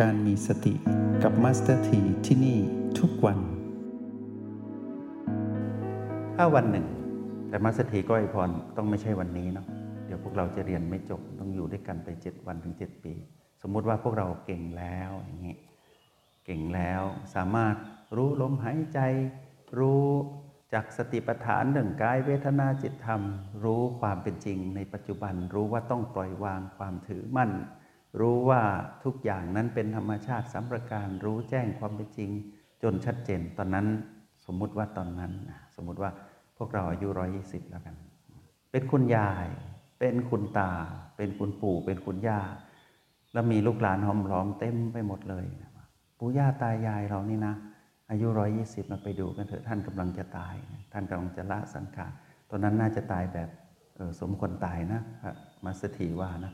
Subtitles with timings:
[0.00, 0.74] การมีสติ
[1.22, 2.58] กับมาสเตอร์ทีที่นี่
[2.98, 3.38] ทุกวัน
[6.36, 6.86] ถ้าวันหนึ่ง
[7.48, 9.66] แต่มาสเตอร์ทีก็ไอพรต้องไม่ใช่วันนี้เนาะ
[10.06, 13.14] เดี๋ยวพวกเราจะเรียนไม่จบต้องอยู่ด้วยกันไป 7 วันถึง 7 ปี
[13.62, 15.56] สมมุติว่าพวกเราเก่งแล้วอย่างนี้
[16.46, 17.02] เก่งแล้ว
[17.34, 17.74] สามารถ
[18.16, 19.00] รู้ลมหายใจ
[19.78, 20.06] รู้
[20.72, 23.20] จากสติปัฏฐานเรื่งกายเวทนาจิตธรรม
[23.64, 27.52] รู้ความเป็นจริงในปัจจุบันรู้ว่าต้องปล่อยวางความถือมั่น
[28.20, 28.62] รู้ว่า
[29.04, 32.30] ทุกอย่างนั้นเป็นธรรมชาติสัมประการรู้แจ้งความเป็นจริง
[32.82, 33.86] จนชัดเจนตอนนั้น
[34.46, 35.32] สมมุติว่าตอนนั้น
[35.76, 36.10] สมมุติว่า
[36.56, 37.94] พวกเราอายุร้อยี่สิบแล้วกัน
[38.72, 39.46] เป็นคุณยาย
[40.00, 40.72] เป็นคุณตา
[41.16, 42.40] เป็นคุณปู่ เป็นคุณย่า
[43.32, 45.46] แล้วมีลูกหลานหอมล้อมเต็มไปหมดเลย
[46.18, 47.54] ปู่ย่าตายายเรานี่นะ
[48.10, 50.54] อายุร้อยี่สิบมาไปดูกันเถอะท่านกำลังจะตาย
[50.92, 52.12] ท่านกำลังจะละสังขาร
[52.50, 53.48] ตอนนั้นน่าจะตายแบบ
[54.20, 55.00] สมควรตายนะ
[55.64, 56.52] มาสถีว่านะ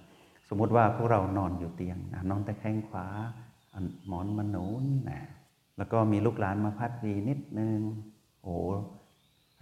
[0.49, 1.99] สมมุติว่าพวกเรานอนอยู่เตียง
[2.31, 3.07] นอนแต่แข้งขวา
[4.07, 5.23] หมอนมันหนุนนะ
[5.77, 7.81] แล้วก็มีลูกหลานมาพัดวีนิดนึง
[8.43, 8.57] โอ้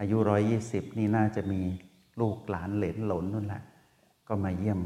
[0.01, 1.61] อายุร้อยยี่สิบนี่น่าจะมี
[2.21, 3.63] ลูกหลานเหลนหลนนั่นแหละ
[4.29, 4.81] ก็มาเยี่ยม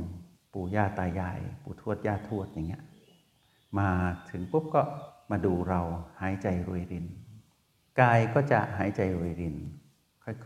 [0.53, 2.83] ปู่ย่าตายาย ปู่ทวดย่าทวดอย่างเงี้ย
[3.79, 3.89] มา
[4.31, 4.83] ถึงปุ๊บก็
[5.31, 5.81] มาดูเรา
[6.21, 7.07] หายใจรวยริน
[8.01, 9.57] กายก็จะหายใจรวยริน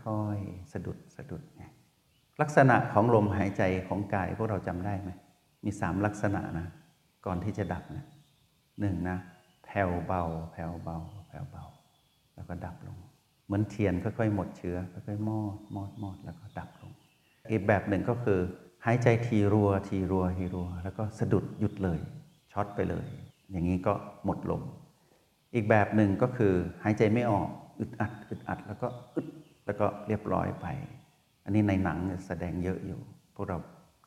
[0.05, 1.63] ค่อยๆ สะดุดสะดุดไง
[2.41, 5.11] ลักษณะของลมหายใจของกายพวกเราจำได้ไหม
[5.63, 6.67] มีสามลักษณะนะ
[7.25, 8.05] ก่อนที่จะดับนะ
[8.79, 9.17] หนึ่งนะ
[9.65, 10.97] แผ่วเบา แผ่วเบา
[11.27, 11.63] แผ่วเบา
[12.35, 12.97] แล้วก็ดับลง
[13.45, 16.91] เหมือนเทียนค่อยๆหมดเชื้อค่อยๆมอดมอดมอดแล้วก็ดับลง
[17.51, 18.39] อีกแบบหนึ่งก็คือ
[18.85, 21.99] หายใจทีรัวทีรัวทีรัว แล้วก็สะดุดหยุดเลย
[22.51, 23.05] ช็อตไปเลย
[23.51, 23.93] อย่างนี้ก็
[24.25, 24.63] หมดลม
[25.55, 26.53] อีกแบบหนึ่งก็คือ
[26.83, 27.47] หายใจไม่ออก
[27.79, 29.27] อึดอัดอึดอัดแล้วก็อึด
[29.65, 30.65] แล้วก็เรียบร้อยไป
[31.43, 31.97] อันนี้ในหนัง
[32.27, 32.99] แสดงเยอะอยู่
[33.35, 33.57] พวกเรา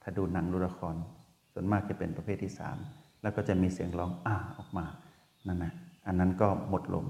[0.02, 0.94] ถ้าดูหนังดูละคร
[1.58, 2.76] ส่วนมากจะเป็นประเภทที่สาม
[3.22, 4.86] แล้วก็จะมีเสียงร้องอ่าออกมา
[5.46, 5.72] นั่นนะ
[6.06, 7.06] อันนั้นก็หมดลม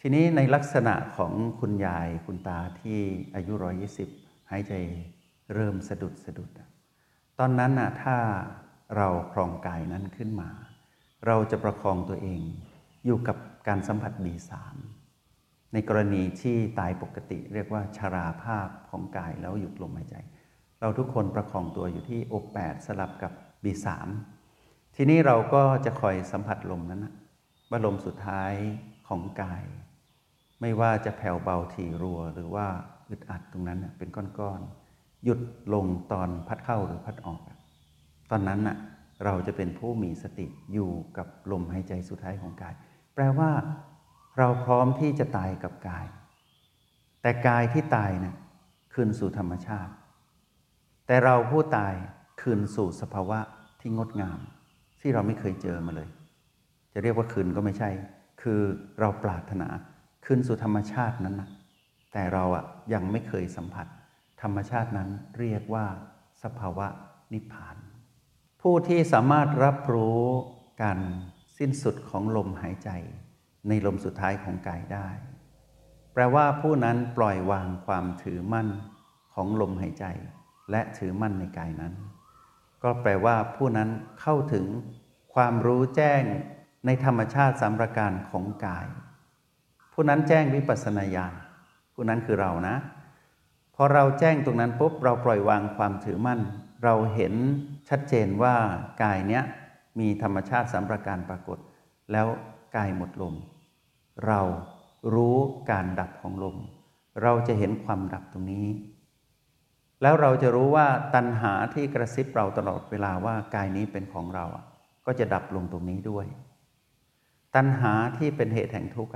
[0.00, 3.00] ทีนี้ในลักษณะของคุณยายคุณตาที่
[3.34, 4.08] อายุร้อยี่สิบ
[4.50, 4.72] หายใจ
[5.54, 6.50] เริ่มสะดุดสะดุด
[7.38, 8.16] ตอนนั้นน่ะถ้า
[8.96, 10.50] เราครองกายนั้นขึ้นมา
[11.26, 12.40] เราจะประคองตัวเอง
[13.06, 13.36] อยู่กับ
[13.68, 14.76] การสัมผัสบีสาม
[15.72, 20.16] ในกรณีที่ตายปกติเรียกว่าชาราภาพของกายแล้วหยุดลมหายใจ
[20.80, 23.32] เราทุกคนประคองตัวอยู่ที่อกแปดสลับกับ
[23.64, 24.08] บีสาม
[24.96, 27.14] ทีนี้เราก็จะคอยสัมผัสลมนั้นนะ
[27.70, 28.52] ว่าลมสุดท้าย
[29.08, 29.64] ของกาย
[30.60, 32.66] ไม่ว่าจะแผ่วเบาถี่รัว หรือว่า
[33.10, 35.40] อึดอัดตรงนั้นเป็นก้อนๆหยุด
[35.74, 37.40] ลงตอนพัดเข้าหรือพัดออก
[38.30, 38.76] ตอนนั้นน่ะ
[39.24, 42.74] เราจะเป็นผู้มีสติอยู่กับลมหายใจสุดท้ายของกาย
[43.14, 43.50] แปลว่า
[44.38, 46.06] เราพร้อมที่จะตายกับกาย
[47.22, 48.36] แต่กายที่ตายนะ่ะ
[48.92, 49.92] คืนสู่ธรรมชาติ
[51.08, 51.94] แต่เราผู้ตาย
[52.40, 53.38] คืนสู่สภาวะ
[53.80, 54.38] ที่งดงาม
[55.00, 56.08] ที่เราไม่เคยเจอมาเลย
[56.92, 57.90] จะเรียกว่าคืนก็ไม่ใช่
[58.42, 58.60] คือ
[59.00, 59.68] เราปรารถนา
[60.24, 61.50] คืนสู่ธรรมชาตินั้นนะ
[62.12, 63.86] แต่เราอะยังไม่เคยสัมผัส
[64.42, 65.08] ธรรมชาตินั้น
[65.38, 65.86] เรียกว่า
[66.42, 66.86] สภาวะ
[67.32, 67.76] นิพพาน
[68.62, 70.22] ผู้ที่สามารถรับรู้
[70.82, 70.98] การ
[71.58, 72.90] สิ้นสุดของลมหายใจ
[73.68, 75.08] ในลมสุดท้ายของกายได้
[76.12, 78.68] แปลว่าผู้นั้นปล่อยวางความถือมั่น
[79.34, 80.04] ของลมหายใจ
[80.70, 81.92] และถือมั่นในกายนั้น
[82.82, 83.88] ก็แปลว่าผู้นั้น
[84.20, 84.66] เข้าถึง
[85.34, 86.22] ความรู้แจ้ง
[86.86, 88.86] ในธรรมชาติสามประการของกาย
[89.92, 91.34] ผู้นั้นแจ้งวิปัสสนาญาณ
[91.94, 92.76] ผู้นั้นคือเรานะ
[93.74, 96.40] พอเราแจ้งตรงนั้นปุ๊บเราปล่อยวางความถือมั่น
[96.84, 97.34] เราเห็น
[97.88, 98.54] ชัดเจนว่า
[99.02, 99.44] กายเนี้ย
[99.98, 101.58] มีธรรมชาติสามประการปรากฏ
[102.12, 102.26] แล้ว
[102.76, 103.34] กายหมดลม
[104.26, 104.40] เรา
[105.14, 105.36] รู้
[105.70, 106.56] การดับของลม
[107.22, 108.66] เราจะเห็นความดับตรงนี้
[110.02, 114.44] แล้วเราจะรู้ว่าตัณหาที่กระซิบเราตลอดเวลาว่ากายนี้เป็นของเรา
[115.06, 116.26] ก็จะดับลงตรงนี้ด้วย
[117.56, 119.12] ตัณหาที่เป็นเหตุแห่งทุกข์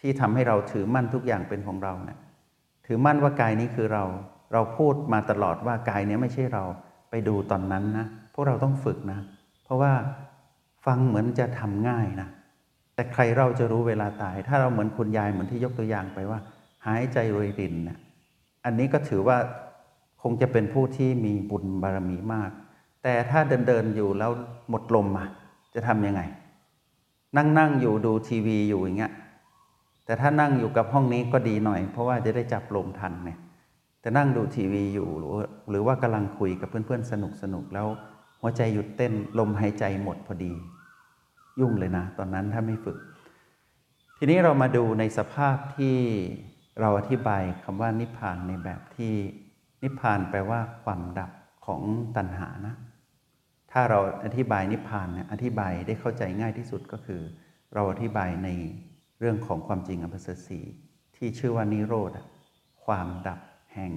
[0.00, 2.18] ที่ทำให้เราถือมั่นทุกอย่างเป็นของเราเนะี่ย
[2.86, 4.04] ถือมั่นว่ากายนี้คือเรา
[4.52, 6.64] เราพูดมาตลอดว่ากายนี้ไม่ใช่เรา
[7.10, 9.20] ไปดูตอนนั้นนะพวกเราต้องฝึกนะ
[9.64, 9.92] เพราะว่า
[10.86, 12.28] ฟังเหมือนจะทำง่ายนะ
[12.94, 16.40] แต่ใครเราจะรู้เวลาตาย ถ้าเราเหมือนคุณยายเหมือนที่ยกตัวอย่างไปว่า
[16.86, 17.98] หายใจรวยรินนะ
[18.64, 19.38] อันนี้ก็ถือว่า
[20.22, 22.50] คงจะเป็นผู้ที่มีบุญบารมีมาก
[23.02, 24.30] แต่ถ้าเดินเดินอยู่แล้ว
[24.70, 25.24] หมดลมมา
[25.74, 26.22] จะทำยังไง
[27.36, 29.12] นั่งนั่งอยู่ดูทีวีอยู่อย่างเงี้ย
[30.04, 33.38] แต่ถ้านั่งอยู่กับห้องนี้ก็ดีหน่อย เพราะว่าจะได้จับลมทันเนี่ย
[34.00, 35.32] แต่นั่งดูทีวีอยู่หรือ
[35.70, 37.86] หรือว่ากำลังคุยกับเพื่อนๆสนุกสนุกแล้ว
[38.40, 40.52] หัวใจหยุดเต้นลมหายใจหมดพอดี
[41.60, 42.98] ยุ่งเลยนะ ตอนนั้นถ้าไม่ฝึก
[44.18, 45.96] ทีนี้เรามาดูในสภาพที่
[46.80, 49.12] เราอธิบายคำว่านิพพานในแบบที่
[49.82, 51.30] นิพพานแปลว่าความดับ
[51.66, 51.82] ของ
[52.16, 52.74] ตัณหานะ
[53.72, 57.20] ถ้าเราอธิบายนิพพานเนี่ยอธิบายได้เข้าใจง่ายที่สุดก็คือ
[57.74, 58.48] เราอธิบายใน
[59.18, 60.60] เรื่องของความจริงอันประเสริฐสี
[61.16, 62.10] ที่ชื่อว่านิโรธ
[62.84, 63.40] ความดับ
[63.74, 63.92] แห่ง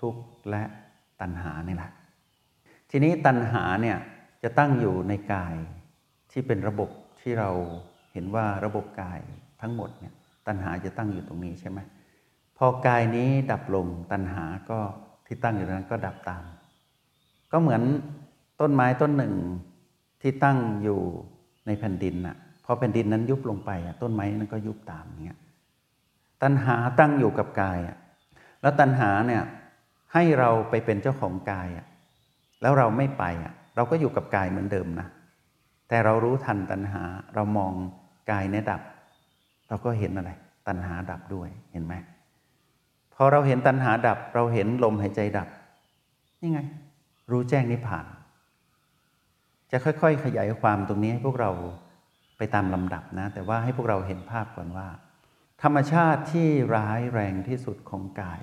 [0.00, 0.62] ทุกข์และ
[1.20, 1.90] ตัณหานี่แหละ
[2.90, 3.98] ทีนี้ตัณหาเนี่ย
[4.42, 5.54] จะตั้งอยู่ในกาย
[6.32, 6.90] ที่เป็นระบบ
[7.20, 7.50] ที่เรา
[8.12, 9.20] เห็นว่าระบบกาย
[9.60, 10.14] ทั้งหมดเนี่ย
[10.46, 11.78] ตัณหาจะตั้งอยู่ตรงนี้ใช่ไหม
[12.58, 14.80] พอกายนี้ดับลงตัณหาก็
[15.32, 16.44] ที่ตั้งอยู่นั้นก็ดับตาม
[17.52, 17.82] ก็เหมือน
[18.60, 19.34] ต้นไม้ต้นหนึ่ง
[20.22, 21.00] ที่ตั้งอยู่
[21.66, 25.38] ในแผ่นดินน่ะพอแผ่นดินนั้นยุบลงไปอะต้นไม้นั้นก็ยุบตามอย่างเงี้ย
[26.42, 27.96] ตัณหาตั้งอยู่กับกายอะ
[28.62, 29.42] แล้วตัณหาเนี่ย
[30.12, 31.86] ให้เราไปเป็นเจ้าของกายอะ
[32.62, 35.06] แล้วเราไม่ไปอะเราก็อยู่กับกายเหมือนเดิมนะ
[35.88, 37.02] แต่เรารู้ทันตัณหา
[37.34, 37.72] เรามอง
[38.30, 38.82] กายเนี่ยดับ
[39.68, 40.30] เราก็เห็นอะไร
[40.66, 41.94] ตัณหาดับด้วยเห็นไหม
[43.22, 45.48] อเราเห็นตัณหาดับ เราเห็นลมหายใจดับ
[46.40, 46.60] นี่ไง
[47.30, 48.06] รู้แจ้งนิพพาน
[49.70, 51.50] จะค่อย ๆ ขยายความตรงนี้ให้พวกเรา
[52.38, 54.88] ไปตามลำดับนะ แต่ว่าให้พวกเราเห็นภาพก่อนว่า
[55.62, 58.42] ธรรมชาติที่ร้ายแรงที่สุดของกาย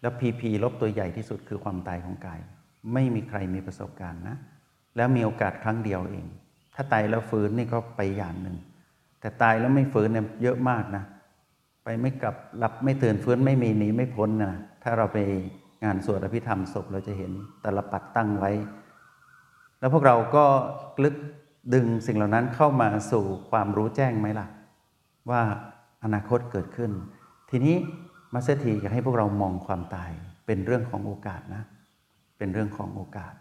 [0.00, 2.40] แล้วพีพีลบตัวใหญ่ที่สุดคือความตายของกาย
[2.92, 4.36] ไม่มีใครมีประสบการณ์นะ
[4.96, 6.26] แล้วมีโอกาสครั้งเดียวเอง
[6.74, 8.56] ถ้าตายแล้วฟื้นนี่ก็ไปอย่างหนึ่ง
[9.20, 11.04] แต่ตายแล้วไม่ฟื้นเนี่ยเยอะมากนะ
[11.84, 15.18] ไปไม่กลับหลับไม่ตื่นฟื้นไม่มีหนีไม่พ้นนะถ้าเราไป
[15.84, 17.30] งานสวดอภิธรรมศพเราจะเห็น
[17.62, 18.50] แตละปัดตั้งไว้
[19.78, 20.44] แล้วพวกเราก็
[21.04, 21.16] ลึก
[21.74, 24.46] ดึงสิ่งเหล่านั้นเข้ามาสู่ความรู้แจ้งไหมล่ะ
[25.30, 25.42] ว่า
[26.04, 26.90] อนาคตเกิดขึ้น
[27.50, 27.76] ทีนี้
[28.34, 30.10] มาสเตอร์ทีอยากให้พวกเรามองความตาย
[30.46, 31.62] เป็นเรื่องของโอกาสนะ
[32.38, 33.34] เป็นเรื่องของโอกาส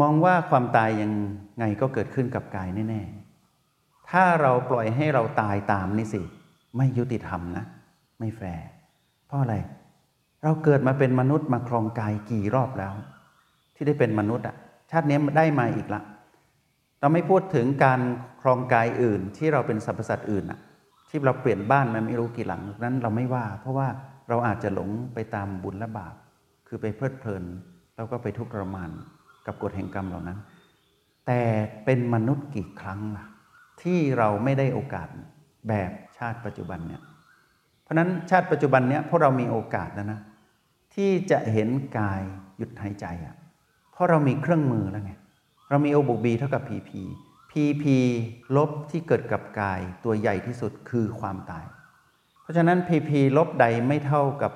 [0.00, 1.12] มองว่าความตายยัง
[1.58, 6.22] ไงก็เกิดขึ้นกับกายแน่ๆถ้าเราปล่อยให้เราตายตามนี่สิ
[6.76, 7.64] ไม่ยุติธรรมนะ
[8.18, 8.66] ไม่แฟร์
[9.26, 9.54] เพราะอะไร
[10.42, 12.94] เราเกิดมาเป็นมนุษย์มาครองกายกี่รอบแล้ว
[13.74, 14.56] ที่ได้เป็นมนุษย์อะ
[14.90, 16.00] ชาตินี้ได้มาอีกละ
[17.00, 18.00] เราไม่พูดถึงการ
[18.42, 20.60] ครองกายอื่นที่เราเป็นสรรพสัตว์อื่นอะ
[21.08, 23.88] ที่เราเปลี่ยนบ้านมาไม่รู้กี่หลังนั้นเราไม่ว่า เพราะว่า
[24.28, 26.14] เราอาจจะหลงไปตามบุญและบาป
[26.68, 27.44] คือไปเพลิดเพลิน
[27.96, 28.90] แล้วก็ไปทุกข์ทรมาน
[29.46, 30.38] กับกฎแห่งกรรมเหล่านั้น
[31.26, 31.40] แต่
[31.84, 33.26] เป็นมนุษย์กี่ครั้งล่ะ
[33.82, 35.08] ที่เราไม่ได้โอกาส
[35.68, 37.02] แบบชาติปัจจุบันเนี่ย
[37.82, 40.20] เพราะนั้นชาติปัจจุบันเนี้ยพวกเรามีโอกาสแล้วนะ
[40.94, 41.68] ที่จะเห็น
[41.98, 42.22] กาย
[42.56, 43.36] หยุดหายใจอะ
[43.92, 45.12] เพราะเรามีเครื่องมือแล้วไง
[45.70, 47.96] เรามีโอบุบีเท่ากับ PP PP
[48.56, 51.64] ลบที่เกิดกับกายตัวใหญ่ที่สุดคือความตาย
[52.42, 54.52] เพราะฉะนั้น PP ลบใดไม่เท่ากับ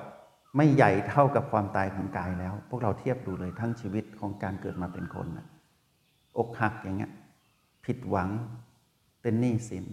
[0.57, 5.47] ไม่ใหญ่เท่ากับความตายของกายแล้ว พวกเราเทียบดูเลยทั้งชีวิตของการเกิดมาเป็นคนนะ
[6.37, 7.11] อกหักอย่างเงี้ย
[7.85, 8.29] ผิดหวัง
[9.21, 9.85] เป็นหนี้สิน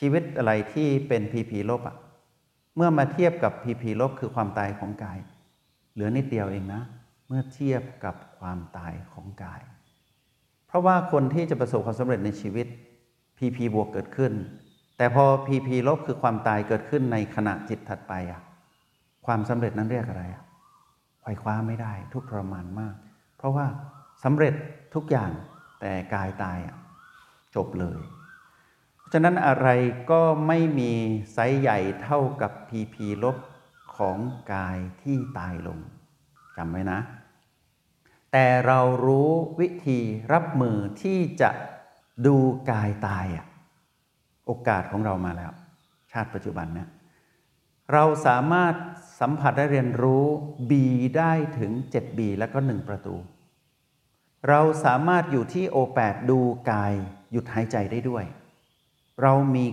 [0.00, 1.96] ชีวิตอะไรที่เป็น PP ลบอะ
[2.76, 5.18] เมื่อมาเทียบกับพีพีลบคือความตายของกาย
[5.92, 6.82] เหลือนิดเดียวเองนะ
[7.28, 9.60] เมื่อเทียบกับความตายของกาย
[10.66, 12.66] เพราะว่าคนที่จะประสบความสำเร็จในชีวิต
[13.38, 14.32] พีพีบวกเกิดขึ้น
[14.96, 18.40] แต่พอพีพีลบคือความตายเกิดขึ้นในขณะจิตถัดไปอะ
[19.26, 20.42] ความสำเร็จนั้นเรียกอะไรอะ
[21.22, 22.94] ไขว่คว้าไม่ได้ ทุกข์ทรมานมาก
[23.36, 23.66] เพราะว่า
[24.24, 24.54] สำเร็จ
[24.94, 25.30] ทุกอย่าง
[25.80, 26.76] แต่กายตายอะ
[27.56, 27.98] จบเลย
[29.06, 29.68] ราะฉะนั้นอะไร
[30.10, 30.92] ก็ไม่มี
[31.32, 33.36] ไซส์ใหญ่เท่ากับพีพีลบ
[33.96, 34.18] ของ
[34.52, 35.78] กายที่ตายลง
[36.56, 36.98] จำไว้นะ
[38.32, 40.00] แต่เรารู้วิธี
[40.32, 41.50] รับมือที่จะ
[42.26, 42.36] ดู
[42.70, 43.46] กายตายอะ
[44.46, 45.52] โอกาสของเรามาแล้ว
[46.12, 46.88] ชาติปัจจุบันเนี่ย
[47.92, 48.74] เราสามารถ
[49.20, 50.24] สัมผัสได้เรียนรู้
[50.70, 50.72] B
[51.18, 53.16] ได้ถึง 7B แล้วก็ 1 ประตู
[54.48, 56.92] เราสามารถอยู่ที่ O8 ดูกาย
[57.32, 58.24] หยุดหายใจได้ด้วย
[59.22, 59.64] เรามี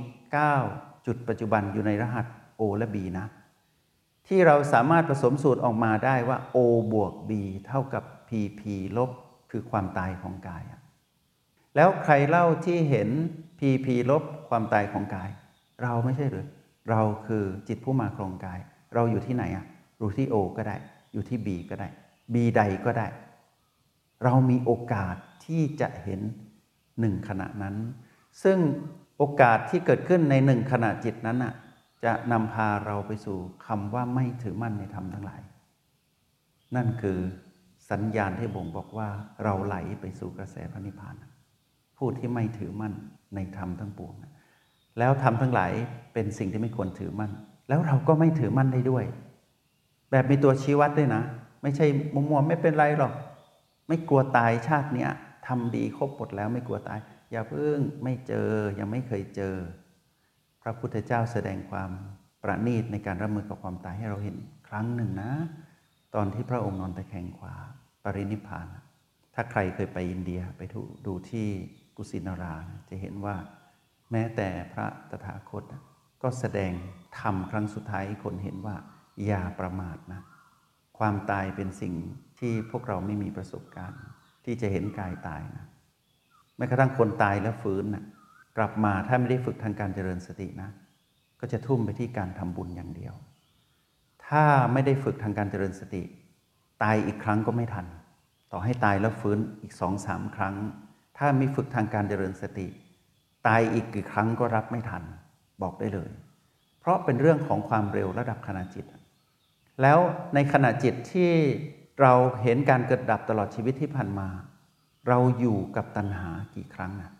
[0.50, 2.26] 9 จุดปัจจุบันอยู่ในรหัส
[2.60, 3.26] O และ B นะ
[4.28, 6.58] ที่เราสามารถผสมสูตรออกมาได้ว่า O
[6.94, 7.32] บวก B
[7.68, 8.62] เท่ากับ PP
[8.98, 9.12] ลบ
[9.52, 10.64] คือความตายของกาย
[11.76, 13.10] แล้วใครเล่าที่เห็น
[13.60, 15.30] PP ลบความตายของกาย
[15.84, 16.48] เราไม่ใช่หรือ
[16.90, 18.60] เราคือจิตผู้มาครองกาย
[18.94, 19.66] เราอยู่ที่ไหนอะ
[19.98, 20.76] อยู่ที่ O ก็ได้
[21.14, 21.88] อยู่ที่ B ก็ได้
[22.34, 23.08] B ใดก็ได้
[24.24, 26.22] เรามีโอกาสที่จะเห็น
[27.00, 27.76] หนึ่งขณะนั้น
[28.44, 28.58] ซึ่ง
[29.24, 31.54] โอกาสที่เกิดขึ้นในหนึ่งขณะจิตนั้นน่ะ
[32.06, 35.42] จะนำพาเราไปสู่คำว่าไม่ถือมั่นในธรรมทั้งหลาย
[36.76, 37.20] นั่นคือ
[37.90, 39.10] สัญญาณที่บ่งบอกว่า
[39.44, 41.16] เราไหลไปสู่กระแสพระนิพพาน
[41.98, 42.94] ผู้ที่ไม่ถือมั่น
[43.36, 44.14] ในธรรมทั้งปวง
[45.00, 45.72] แล้วธรรมทั้งหลาย
[46.14, 47.32] เป็นสิ่งที่ไม่ควรถือมั่น
[47.68, 49.06] แล้วเราก็ไม่ถือมั่นได้ด้วย
[50.12, 51.24] แบบมีตัวชี้วัดด้วยนะ
[51.62, 53.14] ไม่ใช่มัวมัวไม่เป็นไรหรอก
[53.88, 55.12] ไม่กลัวตายชาติเนี้ย
[55.48, 57.00] ทำดีครบหมดแล้วไม่กลัวตาย
[57.34, 58.50] อย่าเพิ่งไม่เจอ
[58.80, 59.56] ยังไม่เคยเจอ
[60.62, 61.92] พระพุทธเจ้าแสดงความ
[62.44, 64.38] ประณีตในการรับมือกับความตายให้เราเห็น
[64.68, 65.32] ครั้งหนึ่งนะ
[66.16, 67.56] ตอนที่พระองค์นอนตะแคงขวา
[68.04, 68.68] ปรินิพพาน
[69.34, 70.62] ถ้าใครเคยไปอินเดียไป
[71.06, 71.48] ดูที่
[71.98, 72.56] กุสินารา
[72.90, 73.36] จะเห็นว่า
[74.12, 75.64] แม้แต่พระตถาคต
[76.24, 76.72] ก็แสดง
[77.20, 78.76] ธรรมครั้งสุดท้ายคนเห็นว่า
[79.26, 80.22] อย่าประมาทนะ
[81.00, 81.94] ความตายเป็นสิ่ง
[82.40, 84.04] ที่พวกเราไม่มีประสบการณ์
[84.46, 85.66] ที่จะเห็นกายตายนะ
[86.58, 88.04] แม้กระทั่งคนตายแล้วฟื้นนะ
[88.58, 90.70] กลับมาถ้าไม่ได้ฝึกทางการเจริญสตินะ
[91.40, 93.14] ก็จะทุ่มไปที่การทำบุญอย่างเดียว
[94.28, 94.44] ถ้า
[94.74, 96.04] ไม่ได้ฝึกทางการเจริญสติ
[96.84, 97.86] ตายอีกครั้งก็ไม่ทัน
[98.52, 100.56] ต่อให้ตายแล้วฟื้นอีกสองสามครั้ง
[101.18, 102.68] ถ้าไม่ฝึกทางการเจริญสติ
[103.48, 105.04] ตายอีกกี่ครั้งก็รับไม่ทัน
[105.62, 106.10] บอกได้เลย
[106.80, 108.86] เพราะเป็นเรื่องของความเร็วระดับขณะจิต
[109.82, 110.00] แล้ว
[110.34, 111.32] ในขณะจิตที่
[112.02, 114.28] เราเห็นการเกิดดับตลอดชีวิตที่ผ่านมา
[115.08, 117.12] เราอยู่กับตัณหากี่ครั้งนะ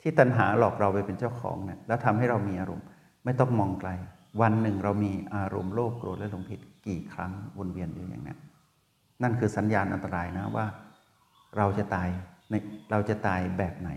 [0.00, 2.86] ที่ตัณหาหลอกเราไปเป็นเจ้าของเนะี่ยแล้วทำให้เรามีอารมณ์
[3.24, 3.90] ไม่ต้องมองไกล
[4.40, 8.36] วันหนึ่งเรามีอารมณ์โลภโกรธและหลงผิดกี่ครั้งวนเวียนอยู่อย่างนี้
[9.22, 10.66] นั่นคือสัญญาณอันตรายนะว่า
[11.56, 12.08] เราจะตาย
[12.50, 12.54] ใน
[12.90, 13.90] เราจะตายแบบไหน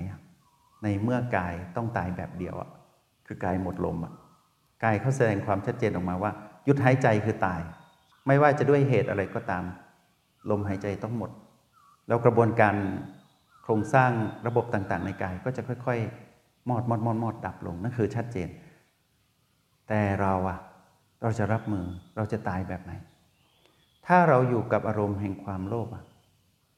[0.83, 2.69] ในเมื่อกายต้องตายแบบเดียวอะ
[3.27, 4.13] คือกายหมดลมอะ
[4.83, 6.31] กายเขาแสดงความชัดเจนออกมาว่า
[6.65, 7.61] หยุดหายใจคือตาย
[8.27, 9.63] ไม่ว่าจะด้วยเหตุอะไรก็ตาม
[10.49, 11.31] ลมหายใจต้องหมด
[12.07, 12.75] แล้วกระบวนการ
[13.63, 14.11] โครงสร้าง
[14.47, 18.49] ระบบต่างๆ ในกายก็จะค่อยๆมอดมอดมอดมอดดับลงนั่นคือชัดเจน
[19.87, 20.59] แต่เราอะ
[21.21, 22.91] เราจะรับมือเราจะตายแบบไหน
[24.07, 26.03] ถ้าเราอยู่กับอารมณ์แห่งความโลภอะ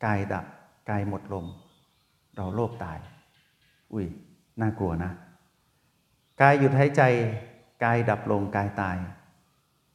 [0.06, 0.46] กายดับ
[0.90, 1.46] กายหมดลม
[2.36, 3.00] เราโลภตาย
[3.94, 4.06] อุ้ย
[4.62, 5.12] น่ากลัวนะ
[6.42, 7.02] กายหยุดหายใจ
[7.84, 8.98] กายดับลงกายตาย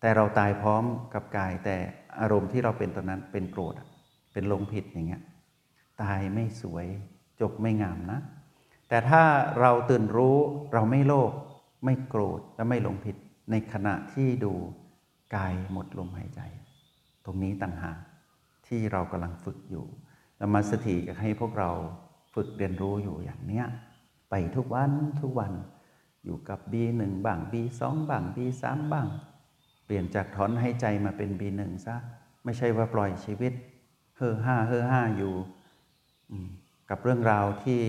[0.01, 1.77] แต่เราตายพร้อมกับกายแต่
[2.21, 3.75] อารมณ์ที่เราเป็นตอนนั้นเป็นโกรธ
[4.33, 5.23] เป็นลงผิดอย่างเงี้ย
[6.03, 6.87] ตายไม่สวย
[7.41, 8.21] จบไม่งามนะ
[8.89, 9.23] แต่ถ้า
[9.61, 10.37] เราตื่นรู้
[10.73, 11.33] เราไม่โลภ
[11.85, 13.17] ไม่โกรธและไม่หลงผิด
[13.51, 14.53] ในขณะที่ดู
[15.35, 16.41] กายหมดลมหายใจ
[17.25, 17.99] ตรงนี้ต่างหาก
[18.67, 19.87] ที่เรากำลังฝึกอยู่
[20.39, 21.71] แล้วมาสถิให้พวกเรา
[22.35, 23.67] ฝึกเรียนรู้อยู่อย่างเนี้ย
[24.31, 25.53] ไปทุกวันทุกวัน
[26.25, 29.07] อยู่กับ B1 บ้าง B2 บ้าง B3 บ้าง
[29.85, 31.97] เปลี่ยนจากถอนให้ใจมาเป็น B1 ซะ
[32.45, 33.53] ไม่ใช่ว่าปล่อยชีวิต
[34.17, 35.35] เฮ่อห้าเฮ่อห้าอยู่
[36.91, 37.81] กับเรื่องราวที่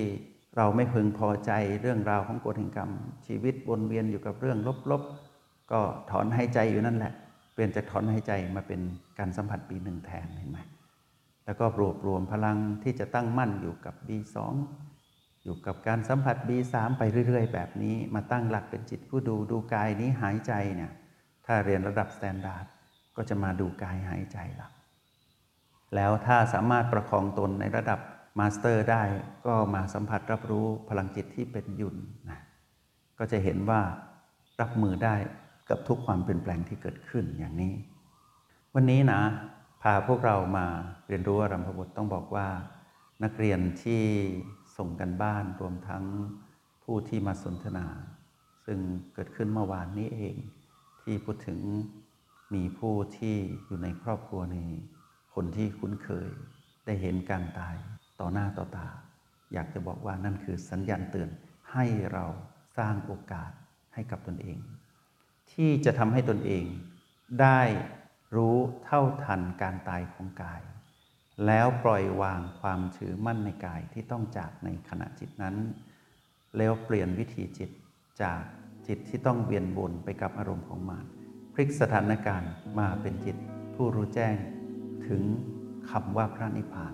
[0.57, 2.91] เราไม่พึงพอใจเรื่องราวของกฎแห่งกรรม
[3.27, 4.57] ชีวิตวนเวียนอยู่กับเรื่อง
[4.91, 5.79] ลบๆ ก็
[6.11, 7.13] ถอนหายใจอยู่นั่นแหละ
[7.53, 8.81] เปลี่ยนจากถอนหายใจมาเป็น
[9.19, 10.59] การสัมผัสปีหนึ่งแทนเห็นไหม
[11.45, 14.37] แล้วก็รวบรวมพลังที่จะตั้งมั่นอยู่กับ B2
[15.43, 20.91] อยู่กับการสัมผัส B3 ไปเรื่อย ๆ แบบนี้ มาตั้งหลักเป็นจิตผู้ดูดูกายนี้หายใจเนี่ย
[21.45, 22.65] ถ้าเรียนระดับ standard
[23.15, 24.67] ก็จะมาดูกายหายใจละ
[25.95, 27.99] แล้วถ้าสามารถประคองตนในระดับ
[28.39, 29.03] master ได้
[29.45, 31.95] ก็มาสัมผัสรับรู้พลังจิตที่เป็นยุน
[32.29, 32.39] นะ
[33.19, 33.81] ก็จะเห็นว่า
[34.61, 35.15] รับมือได้
[35.69, 37.73] กับทุกความเปลี่ยนแปลงที่เกิดขึ้นอย่างนี้
[38.75, 39.21] วันนี้นะ
[39.81, 40.65] พาพวกเรามา
[41.07, 42.47] เรียนรู้อารัมภบทต้องบอกว่า
[43.23, 44.03] นักเรียนที่
[44.77, 46.03] ส่งการบ้านรวมทั้ง
[46.83, 47.87] ผู้ที่มาสนทนา
[48.65, 48.79] ซึ่ง
[49.13, 50.35] เกิดขึ้นเมื่อวานนี้เอง
[51.01, 51.59] ที่พูดถึง
[52.53, 54.57] มีผู้ที่อยู่ในครอบครัวใน
[55.33, 56.29] คนที่คุ้นเคย
[56.85, 57.75] ได้เห็นการตาย
[58.19, 58.87] ต่อหน้าต่อตา
[59.53, 61.29] อยากจะบอกว่านั่นคือสัญญาณเตือน
[61.73, 62.25] ให้เรา
[62.77, 63.51] สร้างโอกาส
[63.93, 64.59] ให้กับตนเอง
[65.51, 66.65] ที่จะทำให้ตนเอง
[67.41, 67.61] ได้
[68.35, 70.61] รู้เท่าทันการตายของกาย
[71.45, 75.55] แล้วปล่อยวางความถือมั่นในกายที่ต้องจากในขณะจิตนั้น
[76.57, 77.69] แล้วเปลี่ยนวิถีจิต
[78.21, 78.41] จาก
[78.87, 81.05] จิตที่ต้องเวียนวนไปกับอารมณ์ของมาร
[81.53, 83.37] พลิกสถานการณ์มาเป็นจิต
[83.75, 84.35] ผู้รู้แจ้ง
[85.07, 85.23] ถึง
[85.89, 86.93] คำว่าพระนิพพาน